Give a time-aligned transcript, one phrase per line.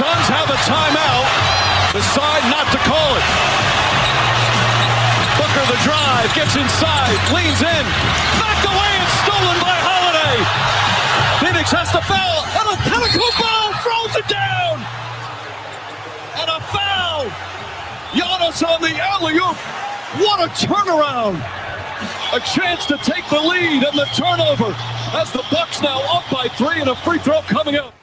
[0.00, 1.28] Suns have a timeout.
[1.92, 3.26] Decide not to call it.
[5.36, 7.84] Booker the drive, gets inside, leans in,
[8.40, 10.36] knocked away and stolen by Holiday.
[11.44, 13.52] Phoenix has the foul, and a Antetokounmpo
[13.84, 14.80] throws it down.
[16.40, 17.28] And a foul.
[18.16, 19.56] Giannis on the alley-oop.
[20.24, 21.36] What a turnaround.
[22.32, 24.74] A chance to take the lead and the turnover
[25.12, 27.94] as the Bucks now up by three and a free throw coming up.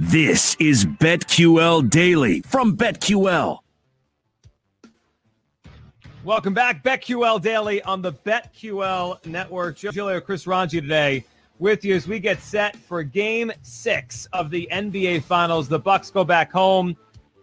[0.00, 3.58] This is BetQL Daily from BetQL.
[6.22, 9.76] Welcome back, BetQL Daily on the BetQL Network.
[9.76, 11.24] Julio Chris Ranji today
[11.58, 15.66] with you as we get set for Game Six of the NBA Finals.
[15.68, 16.96] The Bucks go back home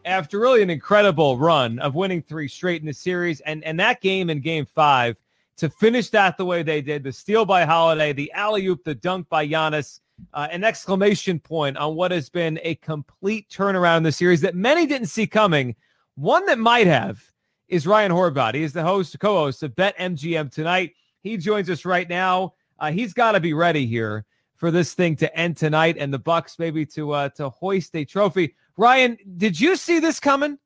[0.05, 3.99] after really an incredible run of winning three straight in the series, and and that
[3.99, 5.17] game in Game Five
[5.57, 8.95] to finish that the way they did, the steal by Holiday, the alley oop, the
[8.95, 9.99] dunk by Giannis,
[10.33, 14.55] uh, an exclamation point on what has been a complete turnaround in the series that
[14.55, 15.75] many didn't see coming.
[16.15, 17.23] One that might have
[17.67, 18.55] is Ryan Horvath.
[18.55, 20.93] He is the host, co-host of Bet MGM tonight.
[21.21, 22.53] He joins us right now.
[22.79, 24.25] Uh, he's got to be ready here
[24.55, 28.05] for this thing to end tonight and the Bucks maybe to uh, to hoist a
[28.05, 28.55] trophy.
[28.77, 30.57] Ryan, did you see this coming?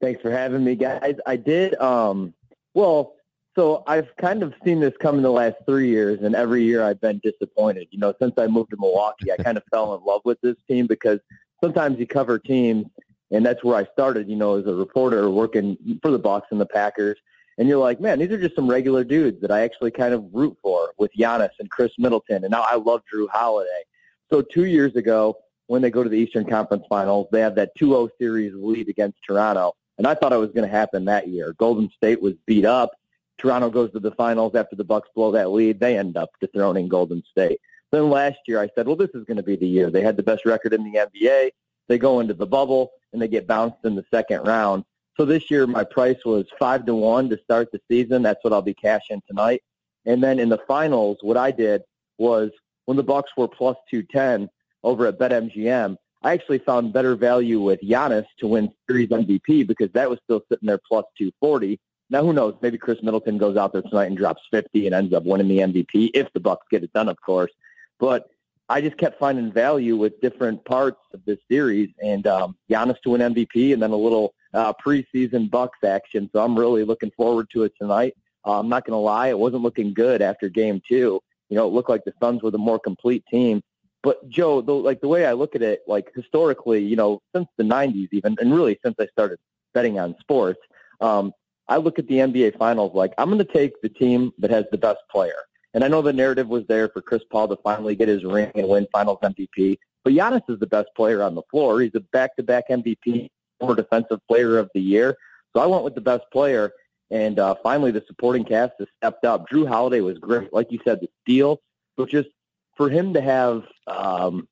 [0.00, 1.16] Thanks for having me, guys.
[1.26, 1.74] I did.
[1.80, 2.34] Um,
[2.74, 3.14] well,
[3.58, 6.84] so I've kind of seen this come in the last three years, and every year
[6.84, 7.88] I've been disappointed.
[7.90, 10.54] You know, since I moved to Milwaukee, I kind of fell in love with this
[10.68, 11.18] team because
[11.60, 12.86] sometimes you cover teams,
[13.32, 14.28] and that's where I started.
[14.28, 17.18] You know, as a reporter working for the Bucks and the Packers,
[17.58, 20.24] and you're like, man, these are just some regular dudes that I actually kind of
[20.32, 23.82] root for with Giannis and Khris Middleton, and now I love Jrue Holiday.
[24.30, 25.36] So two years ago,
[25.66, 29.18] when they go to the Eastern Conference Finals, they have that 2-0 series lead against
[29.26, 31.54] Toronto, and I thought it was going to happen that year.
[31.58, 32.92] Golden State was beat up
[33.38, 35.80] Toronto goes to the finals after the Bucks blow that lead.
[35.80, 37.60] They end up dethroning Golden State.
[37.90, 39.90] Then last year, I said, well, this is going to be the year.
[39.90, 41.50] They had the best record in the NBA.
[41.88, 44.84] They go into the bubble and they get bounced in the second round.
[45.18, 48.22] So this year, my price was five to one to start the season.
[48.22, 49.62] That's what I'll be cashing tonight.
[50.06, 51.82] And then in the finals, what I did
[52.18, 52.50] was
[52.84, 54.48] when the Bucks were plus two ten
[54.84, 59.90] over at BetMGM, I actually found better value with Giannis to win Series MVP because
[59.92, 61.80] that was still sitting there plus two forty.
[62.10, 62.54] Now, who knows?
[62.62, 65.58] Maybe Khris Middleton goes out there tonight and drops 50 and ends up winning the
[65.58, 67.50] MVP if the Bucks get it done, of course.
[67.98, 68.30] But
[68.70, 73.10] I just kept finding value with different parts of this series, and um, Giannis to
[73.10, 76.28] win MVP, and then a little uh, preseason Bucks action.
[76.32, 78.14] So I'm really looking forward to it tonight.
[78.46, 81.20] Uh, I'm not going to lie; it wasn't looking good after Game Two.
[81.48, 83.62] You know, it looked like the Suns were the more complete team.
[84.02, 87.48] But Joe, the, like the way I look at it, like historically, you know, since
[87.56, 89.38] the '90s, even, and really since I started
[89.72, 90.60] betting on sports,
[91.00, 91.32] um,
[91.68, 94.64] I look at the NBA Finals like I'm going to take the team that has
[94.70, 95.36] the best player.
[95.74, 98.50] And I know the narrative was there for Chris Paul to finally get his ring
[98.54, 99.78] and win Finals MVP.
[100.02, 101.80] But Giannis is the best player on the floor.
[101.80, 103.28] He's a back-to-back MVP
[103.60, 105.16] or Defensive Player of the Year.
[105.54, 106.72] So I went with the best player.
[107.10, 109.48] And uh, finally, the supporting cast has stepped up.
[109.48, 110.52] Jrue Holiday was great.
[110.52, 111.60] Like you said, the steal.
[111.96, 112.28] But just
[112.76, 114.48] for him to have, um,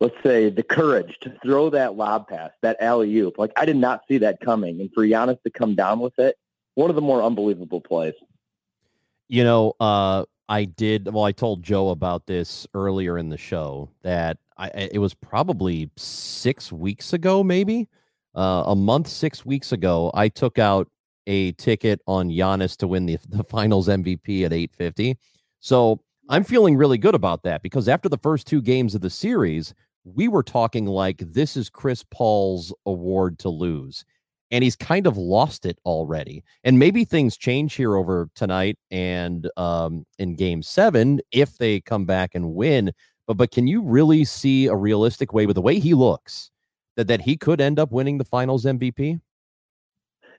[0.00, 4.02] let's say, the courage to throw that lob pass, that alley-oop, like I did not
[4.06, 4.80] see that coming.
[4.80, 6.36] And for Giannis to come down with it
[6.74, 8.14] one of the more unbelievable plays.
[9.28, 11.12] You know, uh, I did.
[11.12, 15.90] Well, I told Joe about this earlier in the show that I, it was probably
[15.96, 17.88] six weeks ago, maybe
[18.34, 20.10] uh, a month, six weeks ago.
[20.14, 20.88] I took out
[21.26, 25.16] a ticket on Giannis to win the, the finals MVP at 850.
[25.60, 29.10] So I'm feeling really good about that because after the first two games of the
[29.10, 29.74] series,
[30.04, 34.04] we were talking like this is Chris Paul's award to lose
[34.52, 36.44] and he's kind of lost it already.
[36.62, 42.04] And maybe things change here over tonight and um, in Game Seven if they come
[42.04, 42.92] back and win.
[43.26, 46.50] But but can you really see a realistic way with the way he looks
[46.96, 49.20] that that he could end up winning the Finals MVP?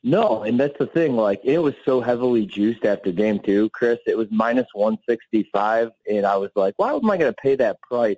[0.03, 1.16] No, and that's the thing.
[1.16, 4.00] Like it was so heavily juiced after Game Two, Chris.
[4.06, 7.41] It was minus one sixty five, and I was like, why am I going to
[7.41, 8.17] pay that price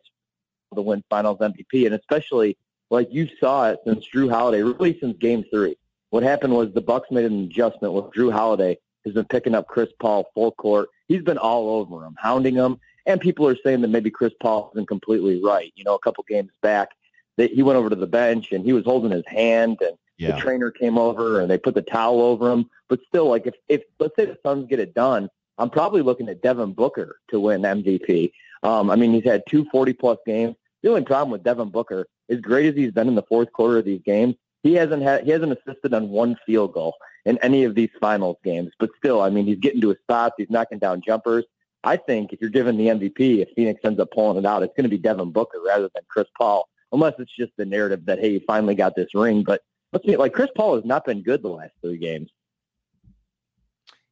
[0.73, 1.85] to win Finals MVP?
[1.85, 2.57] And especially
[2.89, 5.77] like you saw it since Jrue Holiday, really since Game Three
[6.15, 9.67] what happened was the Bucks made an adjustment with Jrue Holiday has been picking up
[9.67, 10.87] Chris Paul full court.
[11.09, 12.79] He's been all over him, hounding him.
[13.05, 15.73] And people are saying that maybe Chris Paul isn't completely right.
[15.75, 16.91] You know, a couple games back,
[17.35, 20.31] that he went over to the bench and he was holding his hand, and yeah.
[20.31, 22.69] the trainer came over and they put the towel over him.
[22.87, 26.29] But still, like if if let's say the Suns get it done, I'm probably looking
[26.29, 28.31] at Devin Booker to win MVP.
[28.63, 30.55] Um, I mean, he's had two 40 plus games.
[30.81, 33.79] The only problem with Devin Booker, as great as he's been in the fourth quarter
[33.79, 34.35] of these games,
[34.65, 36.95] he hasn't had he hasn't assisted on one field goal
[37.25, 38.71] in any of these finals games.
[38.79, 40.33] But still, I mean, he's getting to his spots.
[40.39, 41.45] He's knocking down jumpers.
[41.83, 44.73] I think if you're given the MVP, if Phoenix ends up pulling it out, it's
[44.75, 48.17] going to be Devin Booker rather than Chris Paul, unless it's just the narrative that
[48.17, 49.43] hey, you finally got this ring.
[49.43, 49.61] But
[49.93, 52.31] let's be like Chris Paul has not been good the last three games.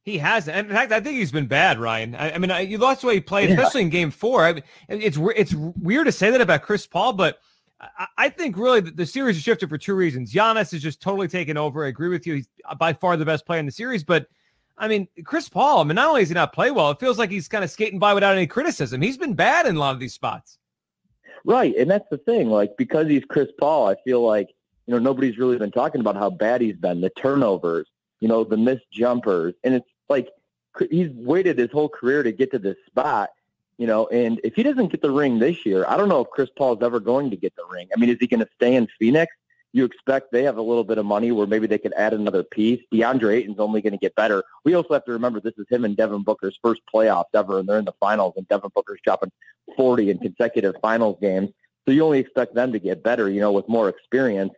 [0.04, 0.56] He hasn't.
[0.56, 2.14] In fact, I think he's been bad, Ryan.
[2.14, 3.56] I, I mean, I, you lost the way he played, yeah.
[3.56, 4.44] especially in Game Four.
[4.44, 7.40] I, it's it's weird to say that about Chris Paul, but
[8.16, 10.32] I, think really the, the, series has shifted for two reasons.
[10.32, 11.84] Giannis is just totally taken over.
[11.84, 12.48] I agree with you; he's
[12.78, 14.04] by far the best player in the series.
[14.04, 14.26] But
[14.76, 15.80] I mean, Chris Paul.
[15.80, 17.70] I mean, not only does he not play well, it feels like he's kind of
[17.70, 19.00] skating by without any criticism.
[19.00, 20.58] He's been bad in a lot of these spots.
[21.44, 22.48] Right, and that's the thing.
[22.48, 24.48] Like because he's Chris Paul, I feel like
[24.86, 27.86] you know nobody's really been talking about how bad he's been, the turnovers,
[28.20, 30.28] you know, the missed jumpers, and it's like
[30.90, 33.30] he's waited his whole career to get to this spot,
[33.78, 36.30] you know, and if he doesn't get the ring this year, I don't know if
[36.30, 37.88] Chris Paul is ever going to get the ring.
[37.94, 39.32] I mean, is he going to stay in Phoenix?
[39.72, 42.44] You expect they have a little bit of money where maybe they could add another
[42.44, 42.80] piece.
[42.92, 44.44] DeAndre Ayton's only going to get better.
[44.64, 47.68] We also have to remember this is him and Devin Booker's first playoffs ever, and
[47.68, 49.32] they're in the finals, and Devin Booker's dropping
[49.76, 51.50] 40 in consecutive finals games.
[51.86, 54.52] So you only expect them to get better, you know, with more experience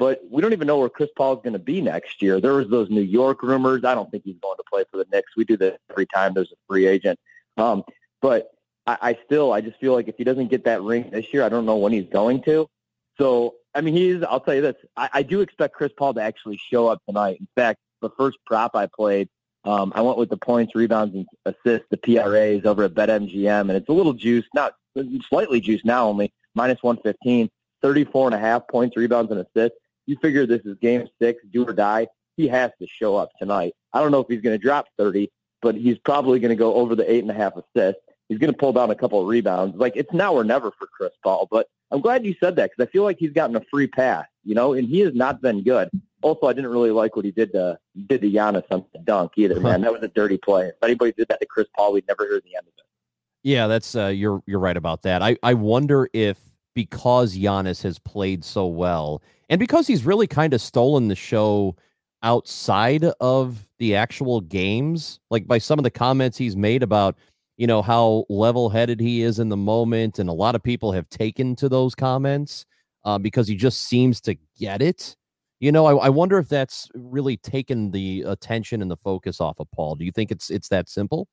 [0.00, 2.40] but we don't even know where Chris Paul is going to be next year.
[2.40, 3.84] There was those New York rumors.
[3.84, 5.36] I don't think he's going to play for the Knicks.
[5.36, 7.20] We do this every time there's a free agent.
[7.58, 7.84] Um,
[8.22, 8.50] but
[8.90, 11.42] I, I still, I just feel like if he doesn't get that ring this year,
[11.42, 12.68] I don't know when he's going to.
[13.18, 16.22] So, I mean, he's, I'll tell you this, I, I do expect Chris Paul to
[16.22, 17.38] actually show up tonight.
[17.40, 19.28] In fact, the first prop I played,
[19.64, 23.72] um, I went with the points, rebounds, and assists, the PRAs over at BetMGM, and
[23.72, 24.74] it's a little juiced, not
[25.28, 27.50] slightly juiced now only, minus 115,
[27.82, 29.76] 34 and a half points, rebounds, and assists
[30.10, 32.08] you figure this is game six, do or die.
[32.36, 33.74] He has to show up tonight.
[33.92, 35.30] I don't know if he's going to drop 30,
[35.62, 38.02] but he's probably going to go over the eight and a half assists.
[38.30, 39.76] He's going to pull down a couple of rebounds.
[39.76, 41.48] Like it's now or never for Chris Paul.
[41.50, 44.24] But I'm glad you said that because I feel like he's gotten a free pass,
[44.44, 45.90] you know, and he has not been good.
[46.22, 49.32] Also, I didn't really like what he did to did to Giannis on the dunk
[49.36, 49.80] either, man.
[49.80, 50.68] That was a dirty play.
[50.68, 52.84] If anybody did that to Chris Paul, we'd never hear the end of it.
[53.42, 55.22] Yeah, that's uh, you're you're right about that.
[55.22, 56.38] I I wonder if
[56.74, 61.74] because Giannis has played so well and because he's really kind of stolen the show
[62.22, 67.16] outside of the actual games, like by some of the comments he's made about,
[67.60, 70.18] you know, how level headed he is in the moment.
[70.18, 72.64] And a lot of people have taken to those comments
[73.04, 75.14] uh, because he just seems to get it.
[75.58, 79.60] You know, I, I wonder if that's really taken the attention and the focus off
[79.60, 79.96] of Paul.
[79.96, 81.28] Do you think it's it's that simple?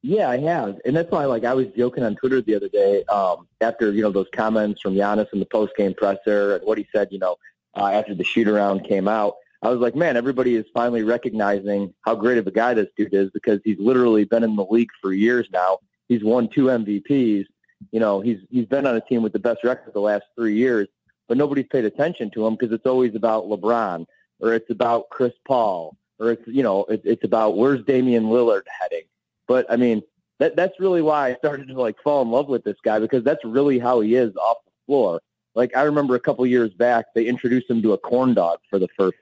[0.00, 3.04] Yeah, I have, and that's why, like, I was joking on Twitter the other day
[3.12, 6.78] um, after you know those comments from Giannis in the post game presser and what
[6.78, 7.36] he said, you know,
[7.76, 9.34] uh, after the shoot around came out.
[9.62, 13.12] I was like, man, everybody is finally recognizing how great of a guy this dude
[13.12, 15.78] is because he's literally been in the league for years now.
[16.08, 17.44] He's won two MVPs.
[17.92, 20.56] You know, he's he's been on a team with the best record the last three
[20.56, 20.88] years,
[21.28, 24.06] but nobody's paid attention to him because it's always about LeBron
[24.40, 28.62] or it's about Chris Paul or it's you know it, it's about where's Damian Lillard
[28.80, 29.04] heading
[29.50, 30.00] but I mean,
[30.38, 33.24] that that's really why I started to like fall in love with this guy because
[33.24, 35.20] that's really how he is off the floor.
[35.56, 38.78] Like I remember a couple years back, they introduced him to a corn dog for
[38.78, 39.18] the first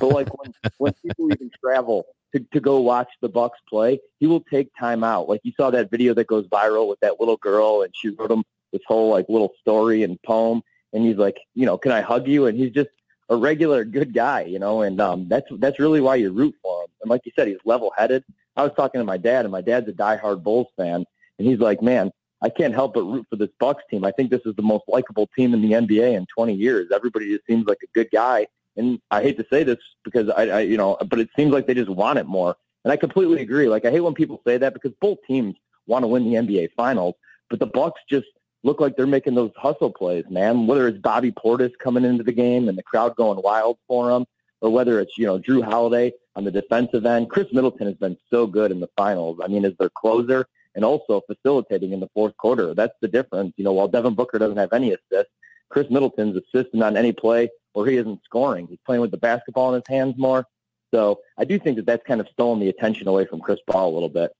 [0.00, 4.26] But like when when people even travel to, to go watch the Bucks play, he
[4.26, 5.28] will take time out.
[5.28, 8.30] Like you saw that video that goes viral with that little girl, and she wrote
[8.30, 10.62] him this whole like little story and poem,
[10.92, 12.46] and he's like, you know, can I hug you?
[12.46, 12.90] And he's just
[13.28, 16.82] a regular good guy, you know, and um, that's that's really why you root for
[16.82, 16.88] him.
[17.02, 18.24] And like you said, he's level headed.
[18.56, 21.04] I was talking to my dad, and my dad's a diehard Bulls fan,
[21.38, 22.10] and he's like, "Man,
[22.42, 24.04] I can't help but root for this Bucks team.
[24.04, 26.88] I think this is the most likable team in the NBA in 20 years.
[26.94, 30.46] Everybody just seems like a good guy." And I hate to say this because I,
[30.48, 32.56] I you know, but it seems like they just want it more.
[32.84, 33.68] And I completely agree.
[33.68, 35.56] Like I hate when people say that because both teams
[35.86, 37.14] want to win the NBA Finals,
[37.50, 38.26] but the Bucks just
[38.62, 40.66] look like they're making those hustle plays, man.
[40.66, 44.26] Whether it's Bobby Portis coming into the game and the crowd going wild for him,
[44.60, 47.30] or whether it's you know Jrue Holiday on the defensive end.
[47.30, 49.40] Khris Middleton has been so good in the finals.
[49.42, 52.74] I mean, as their closer and also facilitating in the fourth quarter.
[52.74, 53.54] That's the difference.
[53.56, 55.32] You know, while Devin Booker doesn't have any assists,
[55.70, 58.66] Khris Middleton's assisting on any play where he isn't scoring.
[58.66, 60.46] He's playing with the basketball in his hands more.
[60.94, 63.90] So I do think that that's kind of stolen the attention away from Chris Paul
[63.90, 64.32] a little bit.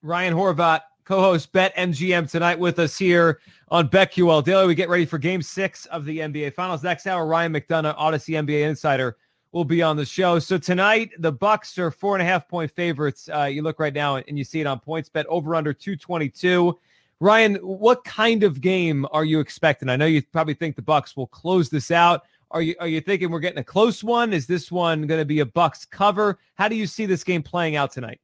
[0.00, 4.66] Ryan Horvath, co-host Bet MGM tonight with us here on BetQL Daily.
[4.66, 6.82] We get ready for Game Six of the NBA Finals.
[6.82, 9.18] Next hour, Ryan McDonough, Odyssey NBA insider,
[9.52, 10.38] will be on the show.
[10.38, 13.28] So tonight, the Bucks are four and a half point favorites.
[13.30, 16.78] Uh, you look right now and you see it on PointsBet over under 222.
[17.20, 19.90] Ryan, what kind of game are you expecting?
[19.90, 22.22] I know you probably think the Bucks will close this out.
[22.52, 24.32] Are you are you thinking we're getting a close one?
[24.32, 26.38] Is this one going to be a Bucks cover?
[26.54, 28.20] How do you see this game playing out tonight?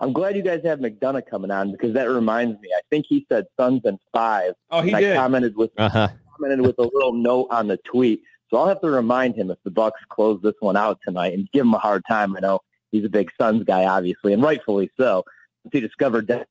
[0.00, 2.68] I'm glad you guys have McDonough coming on because that reminds me.
[2.76, 4.52] I think he said Suns and five.
[4.70, 5.16] Oh, he did.
[5.16, 6.08] I commented with uh-huh.
[6.36, 8.22] commented with a little note on the tweet.
[8.50, 11.50] So I'll have to remind him if the Bucks close this one out tonight and
[11.52, 12.36] give him a hard time.
[12.36, 12.60] I know
[12.92, 15.24] he's a big Suns guy, obviously, and rightfully so.
[15.72, 16.48] he discovered that.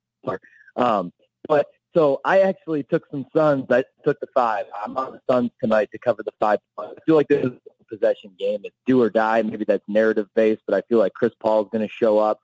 [0.76, 1.12] Um,
[1.48, 3.66] but so I actually took some Suns.
[3.72, 4.66] I took the five.
[4.84, 6.60] I'm on the Suns tonight to cover the five.
[6.78, 8.62] I feel like this is a possession game.
[8.66, 9.42] It's do or die.
[9.42, 12.40] Maybe that's narrative based, but I feel like Chris Paul is going to show up.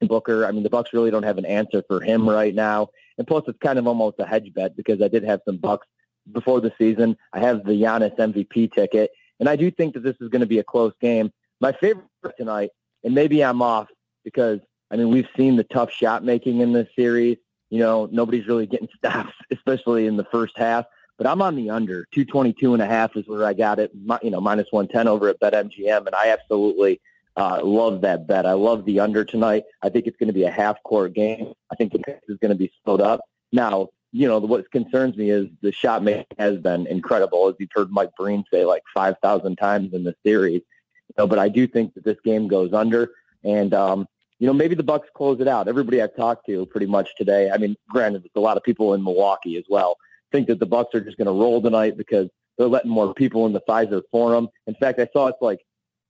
[0.00, 0.46] In Booker.
[0.46, 2.88] I mean, the Bucks really don't have an answer for him right now.
[3.18, 5.86] And plus, it's kind of almost a hedge bet because I did have some Bucks
[6.32, 7.18] before the season.
[7.34, 10.46] I have the Giannis MVP ticket, and I do think that this is going to
[10.46, 11.30] be a close game.
[11.60, 12.06] My favorite
[12.38, 12.70] tonight,
[13.04, 13.88] and maybe I'm off
[14.24, 17.36] because I mean we've seen the tough shot making in this series.
[17.70, 20.84] You know, nobody's really getting stops, especially in the first half.
[21.16, 22.06] But I'm on the under.
[22.12, 23.90] 222 and a half is where I got it.
[24.22, 27.00] You know, minus 110 over at BetMGM, and I absolutely
[27.36, 28.46] uh, love that bet.
[28.46, 29.64] I love the under tonight.
[29.82, 31.52] I think it's going to be a half court game.
[31.70, 33.20] I think the pace is going to be slowed up.
[33.52, 37.70] Now, you know, what concerns me is the shot making has been incredible, as you've
[37.72, 40.62] heard Mike Breen say like 5,000 times in the series.
[41.08, 43.10] You know, but I do think that this game goes under.
[43.44, 44.06] And, um,
[44.40, 45.68] you know, maybe the Bucks close it out.
[45.68, 48.94] Everybody I've talked to pretty much today, I mean, granted, there's a lot of people
[48.94, 49.96] in Milwaukee as well,
[50.32, 53.44] think that the Bucks are just going to roll tonight because they're letting more people
[53.44, 54.48] in the Fiserv Forum.
[54.66, 55.60] In fact, I saw it's like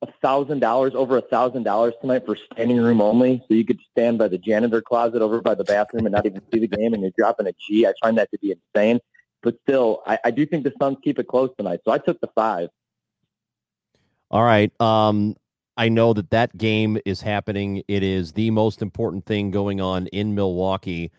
[0.02, 3.42] a thousand dollars, over a thousand dollars tonight for standing room only.
[3.48, 6.40] So you could stand by the janitor closet over by the bathroom and not even
[6.52, 7.84] see the game, and you're dropping a G.
[7.84, 9.00] I find that to be insane.
[9.42, 11.80] But still, I, I do think the Suns keep it close tonight.
[11.84, 12.68] So I took the five.
[14.30, 14.72] All right.
[14.80, 15.34] Um,
[15.80, 17.82] I know that that game is happening.
[17.88, 21.10] It is the most important thing going on in Milwaukee,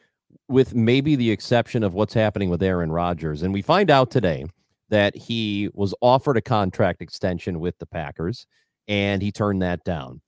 [0.48, 3.42] with maybe the exception of what's happening with Aaron Rodgers.
[3.42, 4.46] And we find out today
[4.90, 8.46] that he was offered a contract extension with the Packers
[8.88, 10.22] and he turned that down.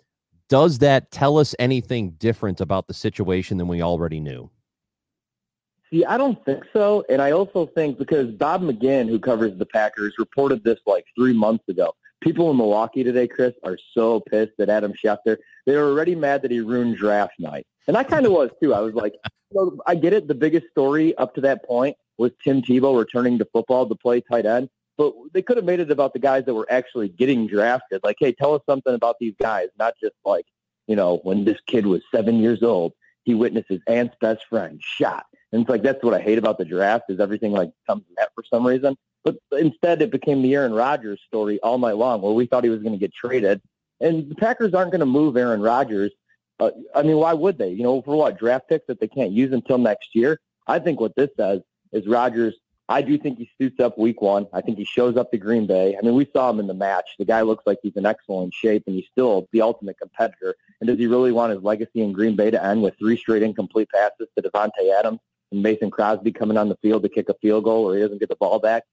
[0.49, 4.49] Does that tell us anything different about the situation than we already knew?
[5.91, 7.05] See, I don't think so.
[7.07, 11.33] And I also think because Bob McGinn, who covers the Packers, reported this like three
[11.33, 11.93] months ago.
[12.23, 15.37] People in Milwaukee today, Chris, are so pissed that Adam Schefter.
[15.65, 17.67] They were already mad that he ruined draft night.
[17.85, 18.73] And I kind of was too.
[18.73, 19.13] I was like,
[19.85, 20.29] I get it.
[20.29, 24.21] The biggest story up to that point was Tim Tebow returning to football to play
[24.21, 24.69] tight end.
[24.97, 27.99] But they could have made it about the guys that were actually getting drafted.
[28.03, 30.45] Like, hey, tell us something about these guys, not just like,
[30.87, 34.79] you know, when this kid was seven years old, he witnessed his aunt's best friend
[34.81, 35.25] shot.
[35.51, 38.29] And it's like that's what I hate about the draft is everything like comes net
[38.33, 38.95] for some reason.
[39.23, 42.69] But instead, it became the Aaron Rodgers story all night long, where we thought he
[42.69, 43.61] was going to get traded,
[43.99, 46.11] and the Packers aren't going to move Aaron Rodgers.
[46.59, 47.69] Uh, I mean, why would they?
[47.69, 50.39] You know, for what draft picks that they can't use until next year?
[50.67, 51.61] I think what this says
[51.91, 52.55] is Rodgers
[52.89, 54.47] I do think he suits up week one.
[54.51, 55.95] I think he shows up to Green Bay.
[55.97, 57.15] I mean, we saw him in the match.
[57.17, 60.55] The guy looks like he's in excellent shape, and he's still the ultimate competitor.
[60.81, 63.41] And does he really want his legacy in Green Bay to end with three straight
[63.41, 65.19] incomplete passes to Davante Adams
[65.51, 68.19] and Mason Crosby coming on the field to kick a field goal or he doesn't
[68.19, 68.83] get the ball back,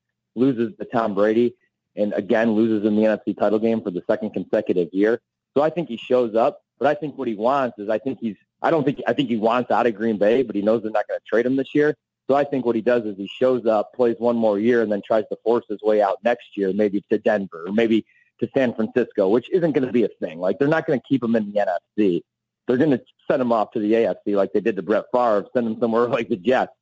[0.41, 1.55] loses to Tom Brady,
[1.97, 5.21] and again loses in the NFC title game for the second consecutive year?
[5.57, 8.19] So I think he shows up, but I think what he wants is I think
[8.21, 10.83] he's I don't think I think he wants out of Green Bay, but he knows
[10.83, 11.97] they're not going to trade him this year.
[12.29, 14.93] So I think what he does is he shows up, plays one more year, and
[14.93, 18.07] then tries to force his way out next year, maybe to Denver or maybe
[18.39, 20.39] to San Francisco, which isn't going to be a thing.
[20.39, 22.23] Like they're not going to keep him in the NFC.
[22.67, 25.47] They're going to send him off to the AFC like they did to Brett Favre,
[25.53, 26.73] send him somewhere like the Jets.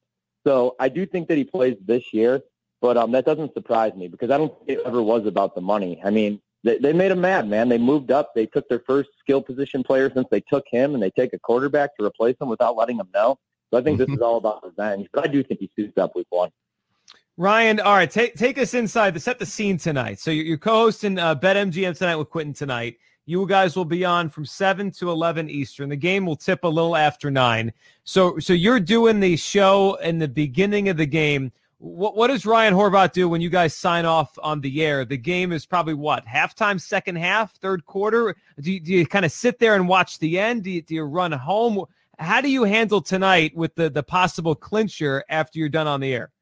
[0.46, 2.40] So I do think that he plays this year,
[2.80, 5.60] but um, that doesn't surprise me because I don't think it ever was about the
[5.60, 6.00] money.
[6.04, 7.68] I mean, they, they made him mad, man.
[7.68, 8.34] They moved up.
[8.34, 11.38] They took their first skill position player since they took him, and they take a
[11.38, 13.38] quarterback to replace him without letting him know.
[13.70, 16.16] So I think this is all about revenge, but I do think he suits up
[16.16, 16.50] week one.
[17.36, 20.18] Ryan, all right, take take us inside to set the scene tonight.
[20.18, 22.96] So you're, you're co-hosting uh, BetMGM tonight with Quentin tonight.
[23.26, 25.90] You guys will be on from seven to eleven Eastern.
[25.90, 27.72] The game will tip a little after nine.
[28.02, 31.52] So so you're doing the show in the beginning of the game.
[31.78, 35.04] What what does Ryan Horvath do when you guys sign off on the air?
[35.04, 38.34] The game is probably what halftime, second half, third quarter.
[38.60, 40.64] Do you, do you kind of sit there and watch the end?
[40.64, 41.84] Do you, do you run home?
[42.18, 46.12] How do you handle tonight with the the possible clincher after you're done on the
[46.12, 46.32] air?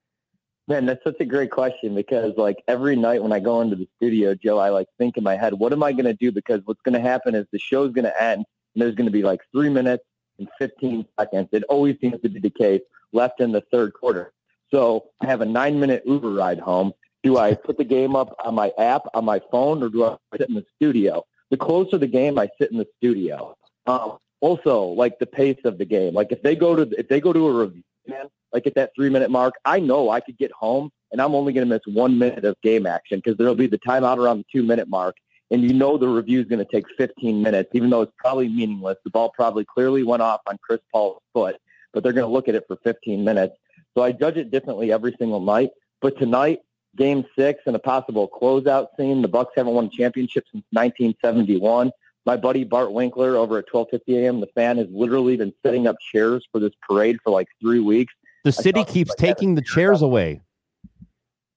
[0.69, 3.87] Man, that's such a great question because like every night when I go into the
[3.97, 6.33] studio, Joe, I like think in my head, what am I going to do?
[6.33, 9.13] Because what's going to happen is the show's going to end and there's going to
[9.13, 10.03] be like three minutes
[10.39, 11.49] and 15 seconds.
[11.53, 12.81] It always seems to be the case
[13.13, 14.33] left in the third quarter.
[14.71, 16.93] So I have a nine minute Uber ride home.
[17.23, 20.17] Do I put the game up on my app, on my phone, or do I
[20.37, 21.25] sit in the studio?
[21.51, 23.57] The closer the game, I sit in the studio.
[23.87, 26.15] Um, also like the pace of the game.
[26.15, 28.93] Like if they go to if they go to a review, man, like at that
[28.95, 31.83] three minute mark, I know I could get home and I'm only going to miss
[31.87, 35.17] one minute of game action because there'll be the timeout around the two minute mark.
[35.51, 38.49] And you know the review is going to take 15 minutes, even though it's probably
[38.49, 38.97] meaningless.
[39.05, 41.57] The ball probably clearly went off on Chris Paul's foot,
[41.93, 43.55] but they're going to look at it for 15 minutes.
[43.97, 45.71] So I judge it differently every single night.
[46.03, 46.61] But tonight,
[46.97, 51.91] game six and a possible closeout scene, the Bucks haven't won a championship since 1971.
[52.27, 54.41] my buddy Bart Winkler over at 12:50 a.m.
[54.41, 58.13] The fan has literally been setting up chairs for this parade for like three weeks.
[58.45, 60.43] The city keeps like taking the chairs away.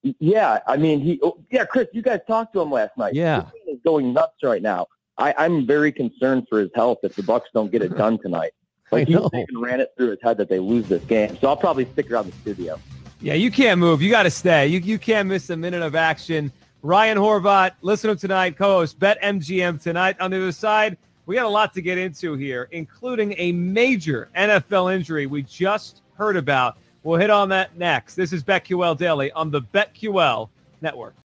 [0.02, 1.20] Yeah, I mean, he.
[1.22, 3.12] Oh, yeah, Chris, you guys talked to him last night.
[3.12, 4.86] Yeah, he's going nuts right now.
[5.18, 8.52] I, I'm very concerned for his health if the Bucks don't get it done tonight.
[8.92, 9.16] Like he
[9.54, 11.36] ran it through his head that they lose this game.
[11.40, 12.80] So I'll probably stick around the studio.
[13.20, 14.02] Yeah, you can't move.
[14.02, 14.66] You got to stay.
[14.66, 16.50] You you can't miss a minute of action.
[16.82, 20.18] Ryan Horvath, listen to tonight, co-host Bet MGM tonight.
[20.18, 24.30] On the other side, we got a lot to get into here, including a major
[24.34, 26.78] NFL injury we just heard about.
[27.02, 28.14] We'll hit on that next.
[28.14, 30.48] This is BetQL Daily on the BetQL
[30.80, 31.14] Network.